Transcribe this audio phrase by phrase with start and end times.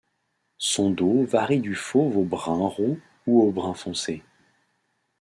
[0.57, 4.23] Son dos varie du fauve au brun roux ou au brun foncé.